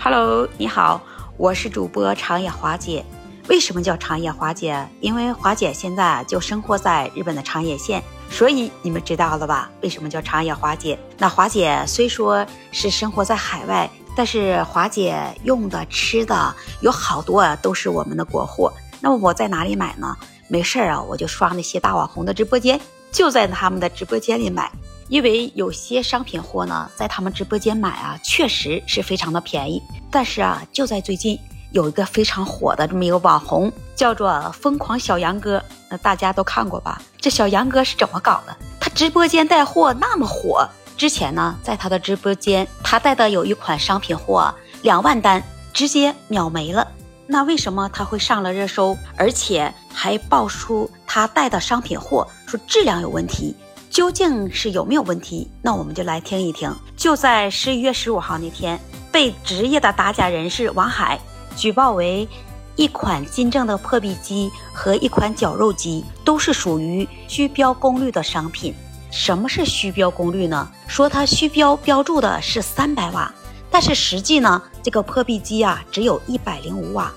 [0.00, 1.02] Hello，你好，
[1.36, 3.04] 我是主播长野华姐。
[3.48, 4.88] 为什么叫长野华姐？
[5.00, 8.00] 因为华姐现在就生活在日本的长野县，
[8.30, 9.68] 所以你们知道了吧？
[9.82, 10.96] 为什么叫长野华姐？
[11.18, 18.72] 那华姐虽说是生活在海外，但是华姐用的吃的有好多啊，都是我们的国货。
[19.00, 20.16] 那么我在哪里买呢？
[20.46, 24.70] 没事儿啊，我就刷那些大网红的直播间，就在他们的直播间里买。
[25.08, 29.82] 因为有些商品货呢，在他们直播间买啊，确实是非常的便宜。
[30.10, 31.38] 但是啊，就在最近
[31.72, 37.00] 有一个非常火的这么一个网红，叫做疯狂小杨哥，那大家都看过吧？
[37.18, 38.56] 这小杨哥是怎么搞的？
[38.78, 46.86] 他直播间带货那么火，之前呢，在他的直播间，他带的有一款商品货，两万单直接秒没了。
[47.26, 53.54] 那为什么他会上了热搜，而且还爆出他带的商品货说质量有问题？
[53.90, 55.50] 究竟是有没有问题？
[55.62, 56.72] 那我们就来听一听。
[56.96, 58.78] 就在十一月十五号那天，
[59.10, 61.18] 被职业的打假人士王海
[61.56, 62.28] 举报为
[62.76, 68.74] 一款金正的破壁机和一款绞肉机都是属于虚标功率的商品。
[69.10, 70.68] 什么是虚标功率呢？
[70.86, 73.32] 说它虚标标注的是三百瓦，
[73.70, 77.10] 但是实际呢，这个破壁机啊只有一百零五瓦。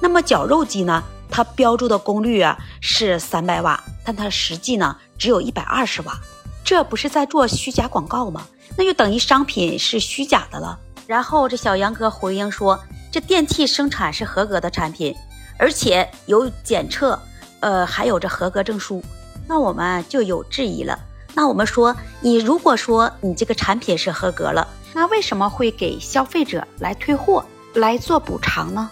[0.00, 3.78] 那么绞肉机呢，它标注的功率啊是三百瓦。
[4.06, 6.20] 但它实际呢只有一百二十瓦，
[6.62, 8.46] 这不是在做虚假广告吗？
[8.76, 10.78] 那就等于商品是虚假的了。
[11.06, 12.78] 然后这小杨哥回应说，
[13.10, 15.16] 这电器生产是合格的产品，
[15.58, 17.18] 而且有检测，
[17.60, 19.02] 呃，还有这合格证书。
[19.48, 20.98] 那我们就有质疑了。
[21.32, 28.90] 那我们说，你如果说你这个产品是合格了，那为什么会给消费者来退货来做补偿呢？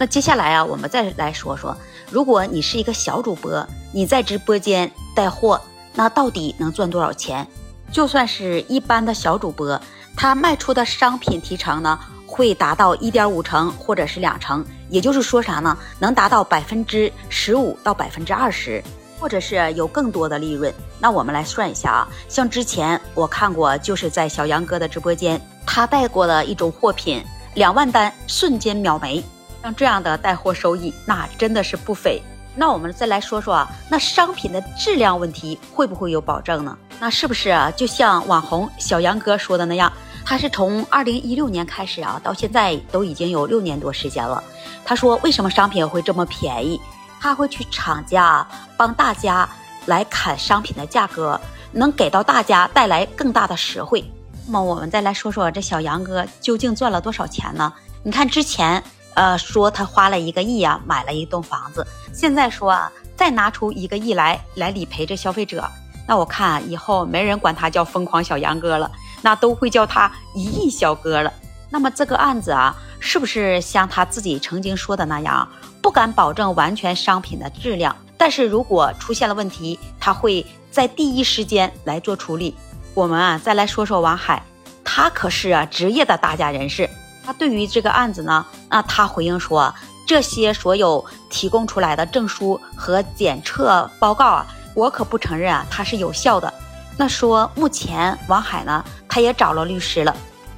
[0.00, 1.76] 那接下来啊，我们再来说说，
[2.10, 5.60] 如果你是一个小主播，你在直播间带货，
[5.94, 7.46] 那到底能赚多少钱？
[7.90, 9.80] 就算是一般的小主播，
[10.16, 15.76] 他卖出的商品提成呢，会达到一点五成或者是两成，也就是说啥呢？
[15.98, 18.80] 能达到百分之十五到百分之二十，
[19.18, 20.72] 或者是有更多的利润。
[21.00, 29.24] 那我们来算一下啊，像之前我看过，就是在小杨哥的直播间，他带过的一种货品，两万单瞬间秒没。
[29.62, 32.22] 像这样的带货收益，那真的是不菲。
[32.56, 36.76] 那我们再来说说啊，那商品的质量问题会不会有保证呢？
[36.98, 37.70] 那是不是啊？
[37.70, 39.90] 就像网红小杨哥说的那样，
[40.24, 44.42] 他是从二零一六年开始啊，到现在都已经有六年多时间了。
[44.84, 46.80] 他说为什么商品会这么便宜？
[47.20, 48.46] 他会去厂家
[48.76, 49.48] 帮大家
[49.86, 51.40] 来砍商品的价格，
[51.70, 54.04] 能给到大家带来更大的实惠。
[54.46, 57.72] 那么我们再来说说这小杨哥究竟赚了多少钱呢？
[58.02, 58.82] 你看之前。
[59.14, 61.86] 呃，说他花了一个亿啊，买了一栋房子。
[62.12, 65.68] 现在说啊，再拿出一个亿来来理赔这消费者，
[66.06, 68.90] 那我看以后没人管他叫疯狂小杨哥了，
[69.22, 71.32] 那都会叫他一亿小哥了。
[71.68, 75.48] 那么这个案子啊，是不是像他自己曾经说的那样，
[75.80, 82.54] 不敢保证完全商品的质量，但是如果出现了问题，他会在第一时间来做处理。
[82.94, 84.42] 我们啊，再来说说王海，
[84.84, 86.90] 他可是啊职业的打假人士。
[87.24, 89.72] 他对于这个案子呢，那他回应说，
[90.06, 96.52] 这些所有提供出来的证书和检测报告啊，我可不承认啊，它是有效的。
[96.96, 100.16] 那说目前王海呢，他也找了律师了，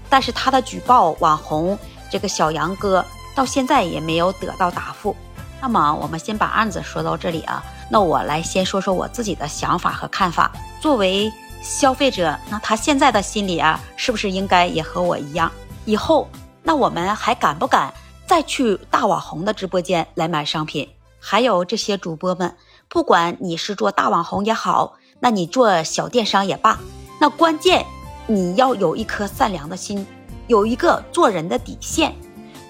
[0.09, 1.79] 但是他的举报网红
[2.11, 5.15] 这个小杨哥到现在也没有得到答复。
[5.61, 10.51] 那么我们先把案子说到这里啊，那我来先说说我自己的想法和看法。
[10.81, 11.31] 作为
[11.63, 15.53] 消费者，那他现在的心理啊，是不是应该也和我一样？
[15.85, 16.27] 以后。
[16.63, 17.93] 那我们还敢不敢
[18.27, 20.89] 再去大网红的直播间来买商品？
[21.19, 22.57] 还有这些主播们，
[22.89, 26.79] 不管你是做大网红也好，那你做小电商也罢，
[27.21, 27.85] 那关键
[28.27, 30.07] 你要有一颗善良的心，
[30.47, 32.15] 有一个做人的底线。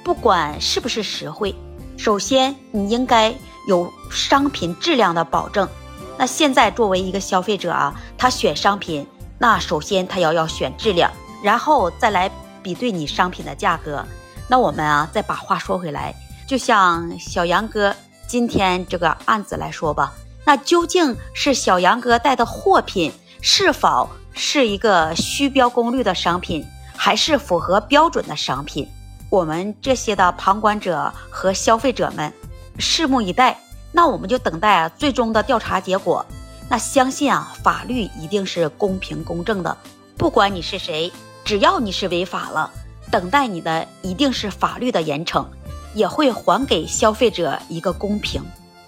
[0.04, 1.54] 不管是不是实惠，
[1.97, 3.34] 首先你应该
[3.69, 5.69] 有商品质量的保证。
[6.19, 9.06] 那现在作为一个消费者啊，他选商品，
[9.38, 11.10] 那首先他要要选质量，
[11.42, 12.30] 然后再来。
[12.62, 14.04] 比对你商品的价格，
[14.48, 16.14] 那我们啊再把话说回来，
[16.47, 17.94] 就像小杨哥
[18.26, 20.12] 今天这个案子来说吧，
[20.44, 26.64] 那究竟是小杨哥带的货品是否是一个虚标功率的商品，
[26.97, 28.88] 还是符合标准的商品？
[29.28, 32.32] 我们这些的旁观者和消费者们
[32.78, 33.58] 拭目以待，
[33.91, 36.24] 那我们就等待最终的调查结果。
[36.68, 39.76] 那相信啊，法律一定是公平公正的，
[40.16, 41.12] 不管你是谁。
[41.44, 42.71] 只要你是违法了，
[43.10, 45.44] 等待你的一定是法律的严惩，
[45.94, 48.42] 也会还给消费者一个公平。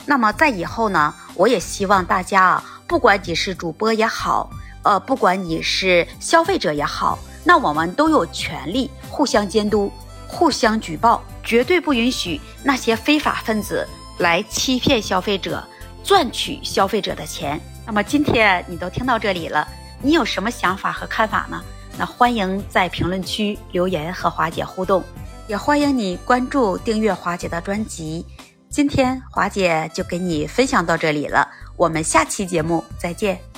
[0.07, 4.51] 那么在以后呢，我也希望大家啊，不管你是主播也好，
[4.83, 9.91] 呃，不管你是消费者也好，那我们都有权利互相监督，
[10.29, 13.87] 互相举报，绝对不允许那些非法分子
[14.19, 15.63] 来欺骗消费者，
[16.05, 17.61] 赚取消费者的钱。
[17.87, 19.67] 那么今天你都听到这里了，
[20.01, 21.63] 你有什么想法和看法呢？
[21.99, 25.03] 那欢迎在评论区留言和华姐互动，
[25.47, 28.27] 也欢迎你关注订阅华姐的专辑。
[28.69, 33.54] 今天华姐就给你分享到这里了，我们下期节目再见。